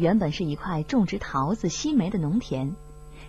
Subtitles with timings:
[0.00, 2.74] 原本是一块种植桃子、西梅的农田，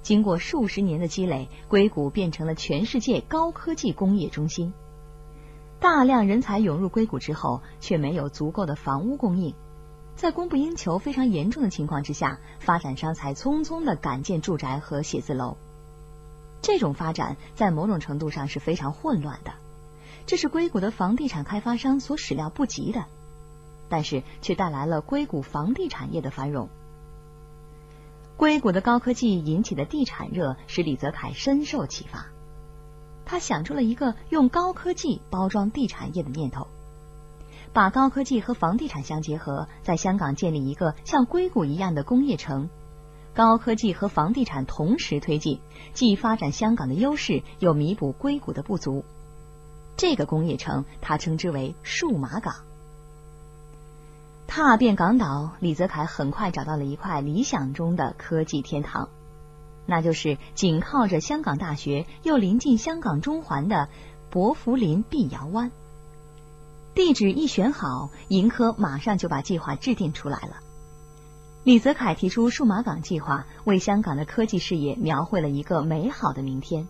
[0.01, 4.71] 经过数十年的积累，硅谷变成了全世界高科技工业中心。
[5.81, 9.53] 大量人才涌入硅谷之后，却没有足够的房屋供应，
[10.15, 15.57] 在供不应求非常严重的情况之下，发展商才匆匆的赶建住宅和写字楼。
[16.61, 19.51] 这种发展在某种程度上是非常混乱的，
[20.25, 23.07] 这是硅谷的房地产开发商所始料不及的。
[23.91, 26.69] 但是却带来了硅谷房地产业的繁荣。
[28.37, 32.27] 硅谷的高科技引起的地产热使李泽楷深受启发，
[33.25, 36.67] 他想出了一个用高科技包装地产业的念头，
[37.73, 42.69] 把高科技和房地产相结合，在香港建立一个像硅谷一样的工业城，
[43.35, 45.59] 高科技和房地产同时推进，
[45.93, 49.03] 既发展香港的优势，又弥补硅谷的不足。
[49.97, 52.70] 这个工业城，他称之为数码港。
[54.53, 59.07] 踏遍港岛，李泽楷很快找到了一块理想中的科技天堂，
[59.85, 63.87] 那就是紧靠着香港大学又临近香港中环的
[64.29, 65.71] 薄福林碧瑶湾。
[66.93, 70.57] 地址一选好，盈科马上就把计划制定出来了。
[71.63, 76.89] 李泽楷提出数码港计划，为香港的科技事业描绘了一个美好的明天。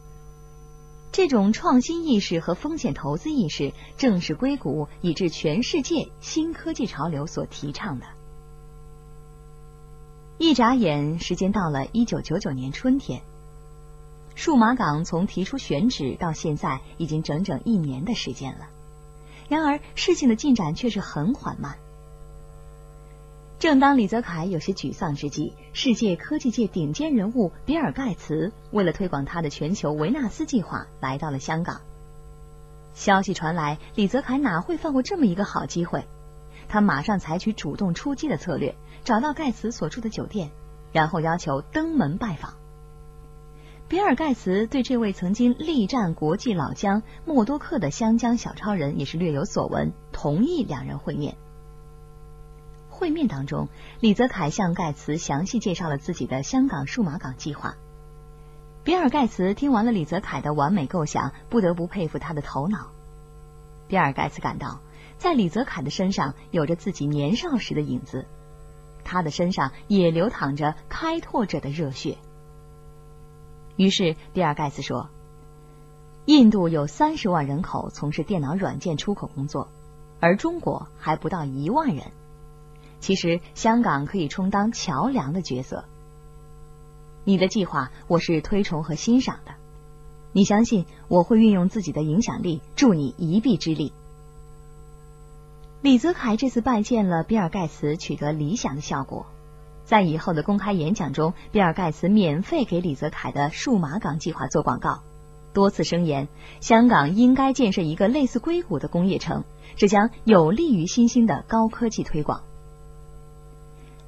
[1.11, 8.05] 这种创新意识和风险投资意识，正是硅谷以至全世界新科技潮流所提倡的。
[10.37, 13.21] 一眨眼，时间到了一九九九年春天，
[14.35, 18.69] 数码港从提出选址到现在，已经整整一年的时间了。
[19.49, 21.77] 然而，事情的进展却是很缓慢。
[23.61, 31.81] 正当李泽楷有些沮丧之际，世界科技界顶尖人物比尔·盖茨为了推广他的全球维纳斯计划，来到了香港。
[32.95, 36.07] 消息传来，李泽楷哪会放过这么一个好机会？
[36.69, 40.49] 他马上采取主动出击的策略，找到盖茨所住的酒店，
[40.91, 42.55] 然后要求登门拜访。
[43.87, 51.37] 比尔·盖茨对这位曾经力战国际老将默多克的湘江小超人也是略有所闻，同意两人会面。
[53.01, 53.67] 会面当中，
[53.99, 57.73] 李泽楷向盖茨详细介绍了自己的香港数码港计划。
[58.83, 62.91] 比尔·盖茨听完了李泽楷的完美构想，不得不佩服他的头脑。
[63.87, 64.81] 比尔·盖茨感到，
[65.17, 68.27] 在李泽楷的身上有着自己年少时的影子，
[69.03, 72.19] 他的身上也流淌着开拓者的热血。
[73.77, 75.09] 于是，比尔·盖茨说
[76.25, 79.69] ：“印度有三十万人口从事电脑软件出口工作，
[80.19, 82.11] 而中国还不到一万人。”
[83.01, 85.83] 其实，香港可以充当桥梁的角色。
[87.25, 89.51] 你的计划我是推崇和欣赏的。
[90.31, 93.91] 你相信我会运用自己的影响力助你一臂之力。
[95.81, 99.25] 李泽楷这次拜见了比尔盖茨，取得理想的效果。
[99.83, 105.01] 在以后的公开演讲中，比尔盖茨免费给李泽楷的数码港计划做广告，
[105.53, 106.27] 多次声言
[106.61, 109.43] 香港应该建设一个类似硅谷的工业城，
[109.75, 112.43] 这将有利于新兴的高科技推广。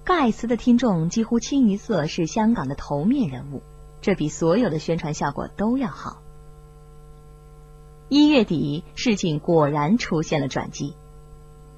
[0.06, 3.64] 盖茨的听众几乎清一色是香港的头面人物，
[4.02, 6.22] 这比所有的宣传效果都要好。
[8.10, 10.94] 一月底，事情果然出现了转机。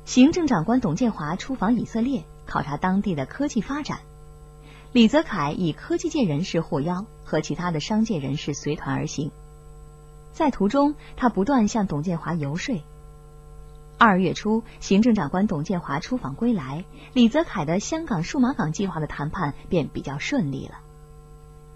[0.05, 3.99] 行政长官董建华出访以色列，考察当地的科技发展。
[4.91, 9.31] 李泽楷以科技界人士获邀，和其他的商界人士随团而行。
[10.31, 12.83] 在途中，他不断向董建华游说。
[13.97, 16.83] 二月初，行政长官董建华出访归来，
[17.13, 20.79] 李泽楷的香港数码港计划的谈判便比较顺利了。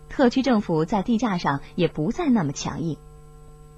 [0.09, 2.97] 特区政府在地价上也不再那么强硬，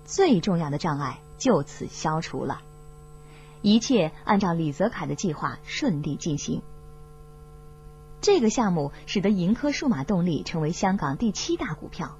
[0.05, 2.61] 最重要的障碍就此消除了，
[3.61, 6.63] 一切按照李泽楷的计划顺利进行。
[8.21, 12.17] 这个项目使得盈科数码动力成为香港第七大股票，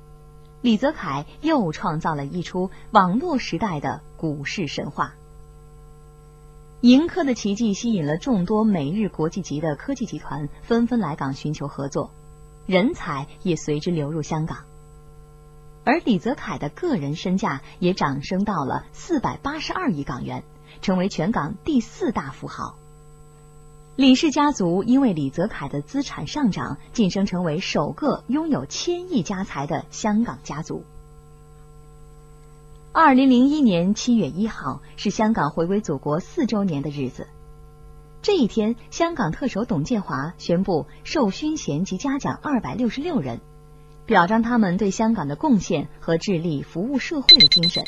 [0.62, 5.16] 李泽楷又创造了一出网络时代的股市神话。
[6.82, 12.10] 盈科的奇迹吸引了众多美日国际级的科技集团纷纷来港寻求合作，
[12.66, 14.66] 人才也随之流入香港，
[15.84, 20.44] 而李泽楷的个人身价也涨升到了四百八十二亿港元，
[20.82, 22.76] 成为全港第四大富豪。
[23.96, 30.84] 李氏家族因为李泽楷的资产上涨，晋升成为首个拥有千亿家财的香港家族。
[32.94, 37.26] 二零零一年七月一号是香港回归祖国四周年的日子。
[38.22, 43.40] 这一天，香港特首董建华宣布授勋衔及嘉奖二百六十六人，
[44.06, 47.86] 表彰他们对香港的贡献和致力服务社会的精神。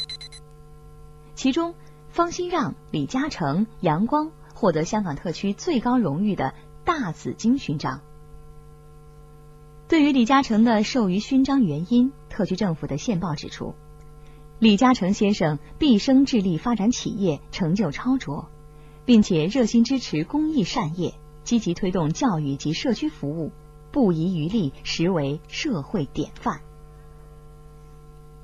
[1.36, 1.76] 其中，
[2.08, 6.54] 方兴让、李嘉诚、杨光获得香港特区最高荣誉的
[6.86, 8.00] 大紫荆勋章，
[9.90, 13.76] 对于李嘉诚的授予勋章原因，特区政府的线报指出，
[14.64, 18.48] 李嘉诚先生毕生致力发展企业，成就超卓，
[19.04, 23.52] 并且热心支持公益善业，积极推动教育及社区服务，
[23.92, 26.62] 不遗余力，实为社会典范。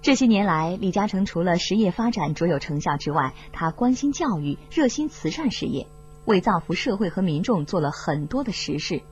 [0.02, 5.88] 这些年来，李嘉诚除了实业发展卓有成效之外，他关心教育，热心慈善事业，
[6.26, 9.04] 为造福社会和民众做了很多的实事。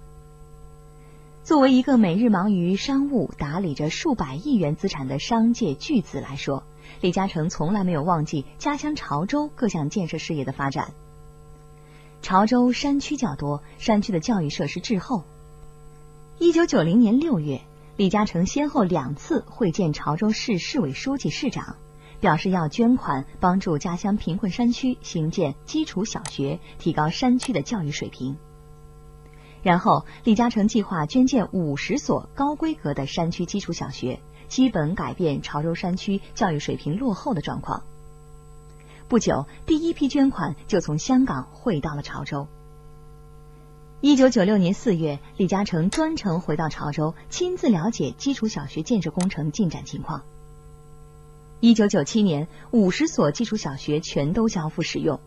[1.47, 6.65] 作为一个每日忙于商务、打理着数百亿元资产的商界巨子来说，
[6.99, 10.91] 李嘉诚从来没有忘记家乡潮州各项建设事业的发展。
[12.21, 15.23] 潮州山区较多，山区的教育设施滞后。
[16.37, 17.61] 一九九零年六月。
[17.95, 21.77] 李嘉诚先后两次会见潮州市市委书记、市长，
[22.19, 28.35] 表示要捐款帮助家乡贫困山区兴建基础小学，提高山区的教育水平。
[29.67, 37.83] 然后，李嘉诚计划捐建五十所高规格的山区基础小学，基本改变潮州山区教育水平落后的状况。
[39.09, 42.47] 不久，第一批捐款就从香港汇到了潮州。
[43.99, 50.23] 一九九六年四月，李嘉诚专程回到潮州，亲自了解基础小学建设工程进展情况。
[51.59, 55.19] 一九九七年，五十所基础小学全都交付使用。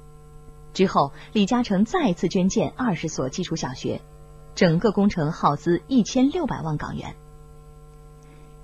[0.72, 4.00] 之后，李嘉诚再次捐建二十所基础小学，
[4.54, 7.14] 整个工程耗资一千六百万港元。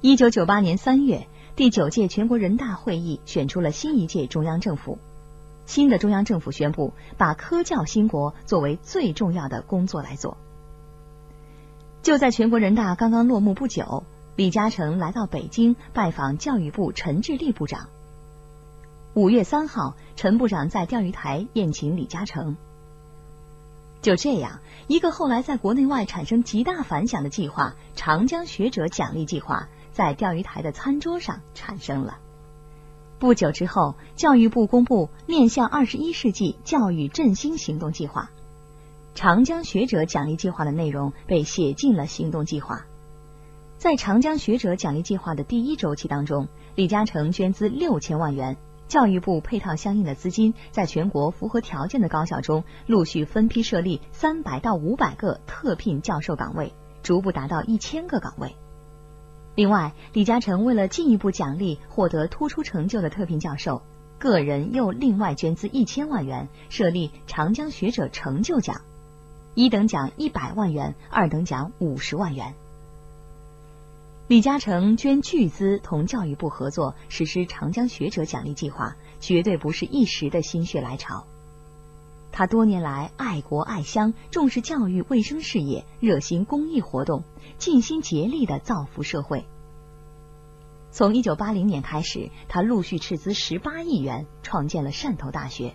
[0.01, 4.99] 一九九八年三月，第九届全国人大会议选出了新一届中央政府。
[5.65, 10.37] 新的中央政府宣布，把科教兴国作为最重要的工作来做。
[12.03, 14.05] 就在全国人大刚刚落幕不久，
[14.37, 17.89] 李嘉诚来到北京拜访教育部陈志立部长。
[19.15, 22.57] 五月三号，陈部长在钓鱼台宴请李嘉诚。
[24.07, 32.19] 就这样，一个后来在国内外产生极大反响的计划——长江学者奖励计划，在钓鱼台的餐桌上产生了。
[33.19, 38.31] 不久之后，教育部公布面向二十一世纪教育振兴行动计划，
[39.17, 42.87] 长江学者奖励计划的内容被写进了行动计划。
[43.77, 48.57] 在长江学者奖励计划的第一周期当中，李嘉诚捐资六千万元，
[48.89, 56.73] 教育部配套相应的资金，在全国符合条件的高校中陆续分批设立三百到五百个特聘教授岗位，
[57.03, 58.55] 逐步达到一千个岗位。
[59.57, 63.83] 另外，李嘉诚为了进一步奖励获得突出成就的特聘教授，
[64.19, 68.83] 个人又另外捐资一千万元，设立长江学者成就奖，
[69.55, 72.55] 一等奖一百万元，二等奖五十万元。
[74.29, 81.29] 李嘉诚捐巨资同教育部合作实施长江学者奖励计划，绝对不是一时的心血来潮。
[82.33, 87.23] 他多年来爱国爱乡，重视教育卫生事业，热心公益活动，
[87.59, 89.47] 尽心竭力的造福社会。
[90.91, 95.73] 从一九八零年开始，他陆续斥资十八亿元创建了汕头大学。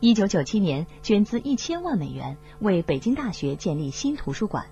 [0.00, 4.66] 一九九七年，捐资一千万美元为北京大学建立新图书馆。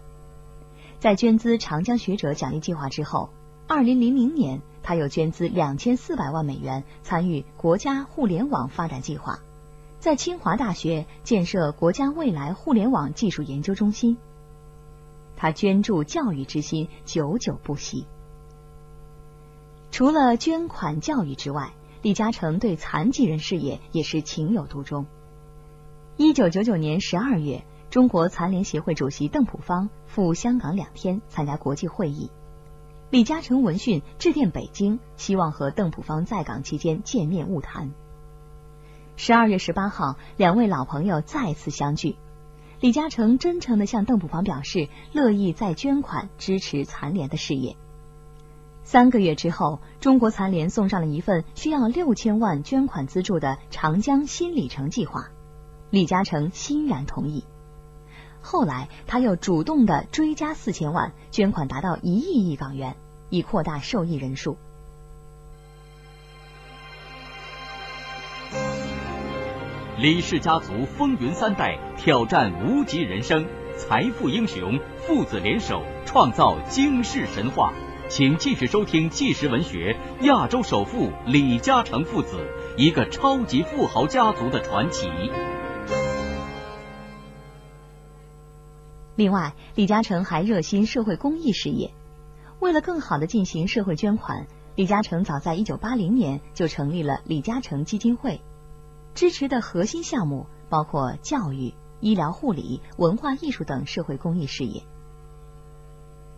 [1.03, 3.31] 在捐资长江学者奖励计划之后，
[3.67, 9.41] 二零零零年，他又捐资两千四百万美元参与国家互联网发展计划。
[9.99, 14.17] 在清华大学建设国家未来互联网技术研究中心，
[15.37, 18.07] 他捐助教育之心久久不息。
[19.91, 21.73] 除了捐款教育之外，
[22.03, 25.07] 李嘉诚对残疾人事业也是情有独钟。
[26.17, 32.31] 一九九九年十二月，中国残联协会主席邓朴方赴香港两天参加国际会议，
[33.11, 37.93] 李嘉诚闻讯致电北京，希望和邓朴方在港期间见面晤谈。
[39.17, 42.17] 十二月十八号，两位老朋友再次相聚。
[42.81, 47.77] 李嘉诚真诚的向邓普方表示，乐意再捐款支持残联的事业。
[48.85, 55.29] 三个月之后，中国残联送上了一份需要六千万捐款资助的长江新里程计划，
[55.91, 57.45] 李嘉诚欣然同意。
[58.43, 62.97] 后来，他又主动的追加四千万，捐款达到一亿亿港元，
[63.31, 64.59] 以扩大受益人数。
[69.99, 73.47] 李氏家族风云三代，挑战无极人生，
[73.77, 77.73] 财富英雄父子联手创造惊世神话。
[78.09, 79.97] 请继续收听纪实文学
[80.27, 82.37] 《亚洲首富李嘉诚父子》，
[82.77, 85.09] 一个超级富豪家族的传奇。
[89.15, 91.93] 另外，李嘉诚还热心社会公益事业。
[92.61, 98.41] 为了更好的进行社会捐款，李嘉诚早在一九八零年就成立了李嘉诚基金会。
[99.15, 104.83] 支持的核心项目包括教育、医疗护理、文化艺术等社会公益事业。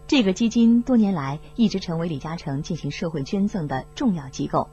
[0.08, 4.68] 这个基金多年来一直成为李嘉诚进行社会捐赠的重要机构。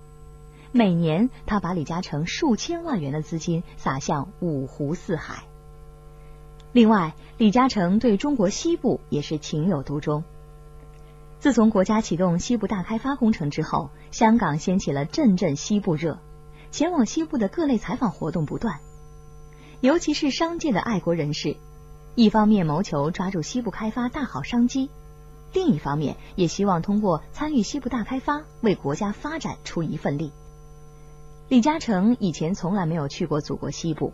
[0.71, 5.43] 每年，他把李嘉诚数千万元的资金撒向五湖四海。
[6.73, 10.23] 另外，李嘉诚对中国西部也是情有独钟。
[11.39, 16.19] 自从国家启动西部大开发工程之后，香港掀起了阵阵西部热，
[16.71, 18.79] 前往西部的各类采访活动不断。
[19.81, 21.57] 尤其是商界的爱国人士，
[22.15, 24.89] 一方面谋求抓住西部开发大好商机，
[25.51, 30.31] 另一方面也希望通过参与西部大开发，为国家发展出一份力。
[31.49, 34.13] 李嘉诚以前从来没有去过祖国西部。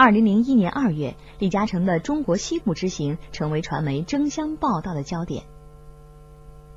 [0.00, 5.42] 二零零一年二月，李嘉诚的中国西部之行成为传媒争相报道的焦点。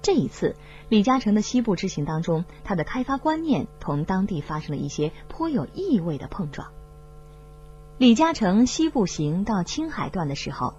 [0.01, 0.55] 这一次，
[0.89, 6.69] 李嘉诚的西部之行当中，他的开发观念同当地发生了一些颇有意味的碰撞。
[7.99, 10.73] 李嘉诚西部行到青海段的时候，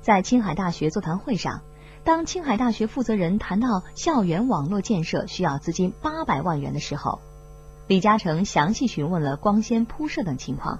[0.00, 1.62] 在青海大学座谈会上，
[2.04, 7.18] 当青海大学负责人谈到校园网络建设需要资金八百万元的时候，
[7.88, 10.78] 李嘉诚详细询问了光纤铺设等情况。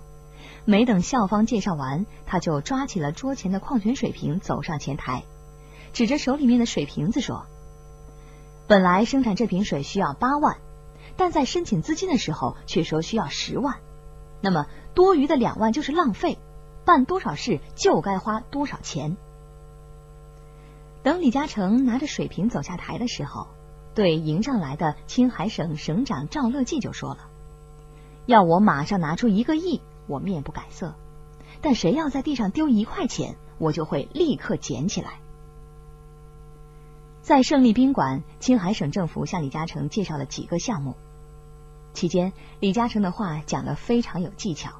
[0.68, 5.22] 没等校方介绍完，他就抓起了桌前的矿泉水瓶，走上前台，
[5.94, 7.46] 指着手里面的水瓶子说
[8.68, 10.58] ：“本来生产这瓶水需要八万，
[11.16, 13.76] 但在申请资金的时候却说需要十万，
[14.42, 16.36] 那么多余的两万就是浪费，
[16.84, 19.16] 办多少事就该花多少钱。”
[21.02, 23.46] 等李嘉诚拿着水瓶走下台的时候，
[23.94, 27.20] 对迎上来的青海省省长赵乐际就说了
[28.26, 30.96] ：“要我马上拿出一个亿。”我面不改色，
[31.60, 35.20] 但谁要在地上丢一块钱，我就会立刻捡起来。
[37.22, 40.96] 在胜利宾馆，青海省政府向李嘉诚介绍了几个项目，
[41.92, 44.72] 期间李嘉诚的话讲得非常有技巧，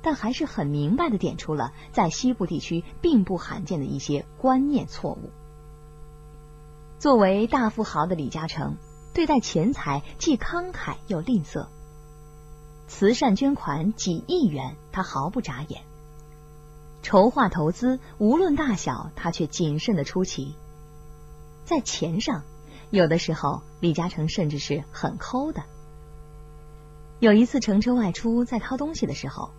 [0.00, 5.30] 但还是很明白的点出了在西部地区并不罕见的一些观念错误。
[7.00, 8.76] 作为大富豪的李嘉诚，
[9.12, 11.66] 对待钱财既慷慨又吝啬。
[12.86, 15.80] 慈善捐款几亿元，他毫不眨眼；
[17.02, 20.54] 筹划投资，无论大小，他却谨慎的出奇。
[21.64, 22.42] 在钱上，
[22.90, 25.62] 有的时候李嘉诚甚至是很抠的。
[27.20, 29.50] 有一次乘车外出，在掏东西的时候，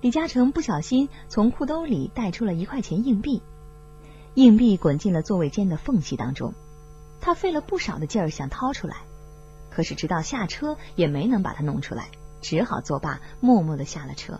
[0.00, 3.42] 李嘉诚不小心从裤兜里带出了一块钱硬币，
[4.34, 6.54] 硬币滚进了座位间的缝隙当中，
[7.20, 8.96] 他费了不少的劲儿想掏出来，
[9.70, 12.08] 可是直到下车也没能把它弄出来。
[12.42, 14.38] 只好作罢，默默的下了车。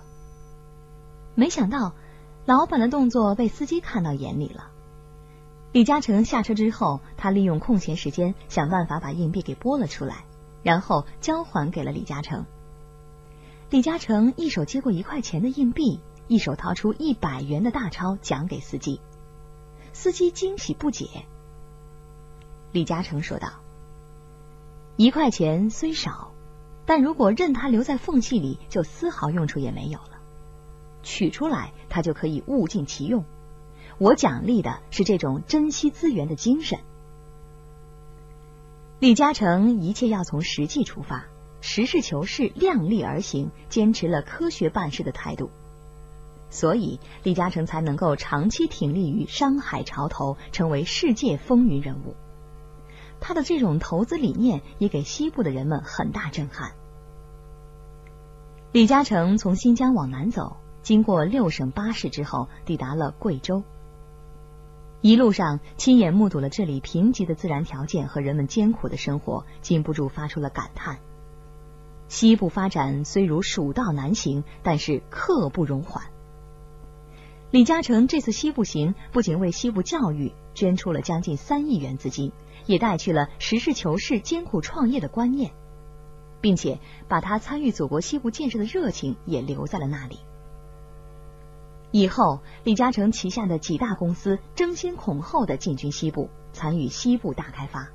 [1.34, 1.94] 没想到，
[2.44, 4.68] 老板的动作被司机看到眼里了。
[5.72, 10.26] 李嘉诚下车之后，他利用空闲时间想办法把硬币给拨了出来，
[10.62, 12.44] 然后交还给了李嘉诚。
[13.70, 19.00] 李嘉诚一手接过一块钱的硬币，一手掏出一百元的大钞奖给司机。
[19.94, 21.06] 司机惊喜不解。
[22.72, 23.48] 李嘉诚说道
[24.96, 26.32] ：“一块钱虽少。”
[26.84, 30.20] 但如果任它留在缝隙里，就丝毫用处也没有了。
[31.02, 33.24] 取出来，它就可以物尽其用。
[33.98, 36.78] 我奖励的是这种珍惜资源的精神。
[38.98, 41.26] 李嘉诚一切要从实际出发，
[41.60, 45.50] 实事求是，量力而行，坚持了科学办事的态度，
[46.50, 52.14] 所以李嘉诚才能够长期挺立于商海潮头，成为世界风云人物。
[53.22, 56.72] 他的这种投资理念也给西部的人们很大震撼。
[58.72, 63.62] 李嘉诚从新疆往南走，经过六省八市之后，抵达了贵州。
[65.00, 70.98] 一路上亲眼目睹了这里贫瘠的自然条件和人们艰苦的生活，禁不住发出了感叹：
[72.08, 76.04] 西部发展虽如蜀道难行，但是刻不容缓。
[77.52, 82.32] 李嘉诚这次西部行不仅为西部教育捐出了将近三亿元资金。
[82.66, 85.50] 也带去了实事求是、艰苦创业的观念，
[86.40, 86.78] 并且
[87.08, 90.20] 把他参与祖国西部建设的热情也留在了那里。
[91.90, 97.88] 以后，李嘉诚旗下的几大公司争先恐后的进军西部，参与西部大开发。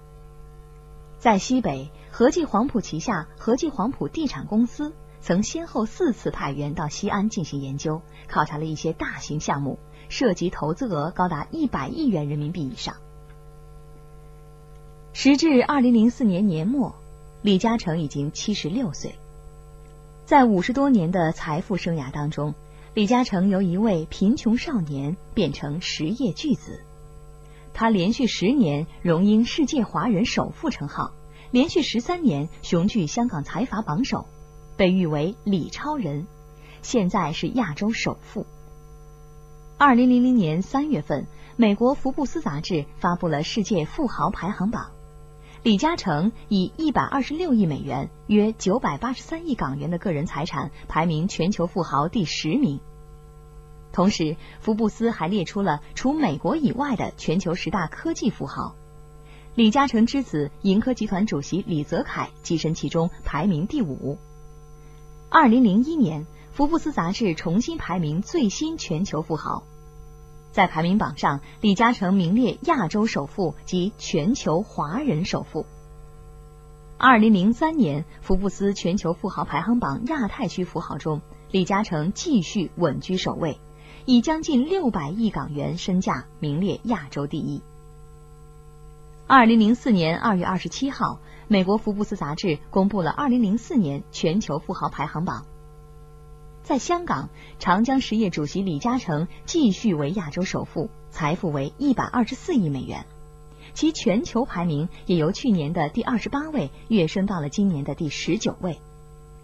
[1.18, 9.78] 在西北，和记黄埔旗下和记黄埔地产公司曾先后四次派员到西安进行研究，考察了一些大型项目，
[10.10, 12.96] 涉及投资额高达一百亿元人民币以上。
[15.14, 16.96] 时至二零零四年年末，
[17.42, 19.16] 李嘉诚已经七十六岁。
[20.26, 22.54] 在五十多年的财富生涯当中，
[22.94, 26.82] 李嘉诚由一位贫穷少年变成实业巨子。
[27.74, 31.12] 他连续十年荣膺世界华人首富称号，
[31.52, 34.26] 连续十三年雄踞香港财阀榜首，
[34.78, 36.28] 被誉为“李超人”，
[36.84, 38.46] 现在是亚洲首富。
[39.80, 44.92] 二零零零年三月份，美国福布斯杂志发布了世界富豪排行榜，
[45.64, 52.80] 李嘉诚以一百二十六亿美元（约九百八十三亿港元）的个人财产排名全球富豪第十名。
[53.92, 58.76] 同时，福布斯还列出了除美国以外的全球十大科技富豪，
[59.56, 64.20] 李嘉诚之子盈科集团主席李泽楷跻身其中，排名第五。
[65.30, 66.26] 二零零一年。
[66.54, 69.62] 福布斯杂志重新排名最新全球富豪，
[70.52, 75.68] 在排名榜上，李嘉诚名列亚洲首富及全球华人首富。
[76.98, 83.60] 二零零三年，福布斯全球富豪排行榜亚太区富豪中，李嘉诚继续稳居首位，
[84.08, 87.62] 以将近六百亿港元身价名列亚洲第一。
[89.28, 91.20] 二零零四年二月二十七号，
[91.50, 95.46] 美国福布斯杂志公布了二零零四年全球富豪排行榜。
[96.62, 103.06] 在香港，长江实业主席李嘉诚继续为亚洲首富，财富为一百二十四亿美元，
[103.74, 108.82] 其全球排名也由去年的第二十八位跃升到了今年的第十九位，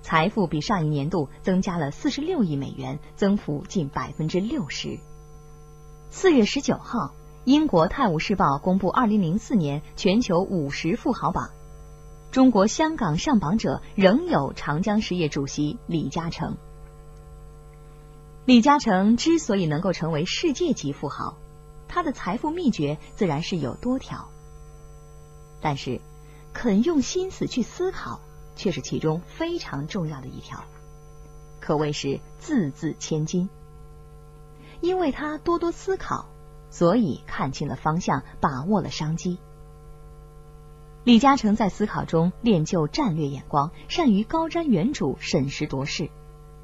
[0.02, 5.00] 财富比上一年度增加了四十六亿美元，增幅近百分之六十。
[6.10, 7.14] 四月十九号，
[7.46, 11.52] 英国《泰晤士报》公布二零零四年全球五十富豪榜，
[12.34, 16.58] 中国香港上榜者仍有长江实业主席李嘉诚。
[18.44, 21.38] 李嘉诚之所以能够成为世界级富豪，
[21.88, 24.30] 他的财富秘诀自然是有多条。
[25.62, 26.02] 但是，
[26.54, 28.20] 肯用心思去思考，
[28.56, 30.63] 却是其中非常重要的一条，
[31.62, 33.48] 可谓是字字千金。
[34.82, 36.25] 因为他多多思考，
[36.72, 39.38] 所以看清了方向，把握了商机。
[41.04, 46.10] 李嘉诚在思考中练就战略眼光，善于高瞻远瞩、审时度势。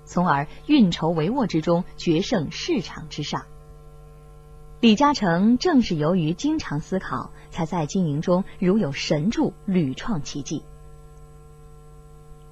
[0.06, 3.44] 从而运筹帷幄之中决胜市场之上。
[4.80, 10.64] 李嘉诚正是由于经常思考，才在经营中如有神助，屡创奇迹。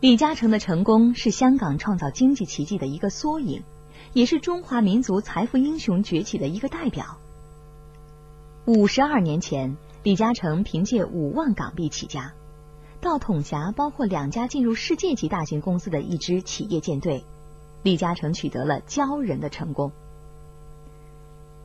[0.02, 3.64] 李嘉诚的成功是香港创造经济奇迹的一个缩影，
[4.12, 7.18] 也是中华民族财富英雄崛起的一个代表。
[8.66, 12.34] 五十二年前，李嘉诚凭借五万港币起家，
[13.02, 17.26] 到统辖包括两家进入世界级大型公司的一支企业舰队。
[17.84, 19.92] 李嘉诚取得了骄人的成功。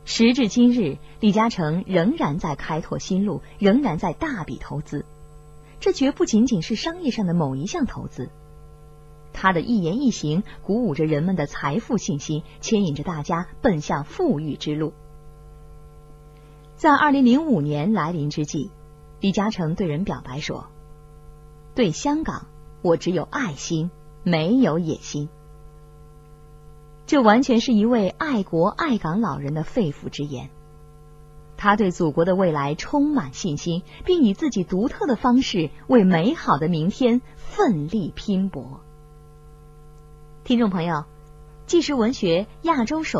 [0.03, 5.05] 时至今日，李嘉诚仍然在开拓新路，仍然在大笔投资。
[5.79, 8.29] 这绝不仅仅是商业上的某一项投资，
[9.31, 14.93] 他的一言一行鼓舞着人们的财富信心，牵引着大家奔向富裕之路。
[16.83, 18.69] 在二零零五年来临之际，
[19.21, 20.65] 李嘉诚对人表白说
[21.75, 22.47] ：“对香港，
[22.81, 23.89] 我只有爱心，
[24.23, 25.29] 没有野心。”
[27.07, 30.49] 这完全是一位爱国爱港老人的肺腑之言。
[31.55, 38.81] 他对祖国的未来充满信心，并以自己独特的方式为美好的明天奋力拼搏。
[40.43, 41.05] 听众朋友，
[41.65, 43.11] 纪实文学亚洲首。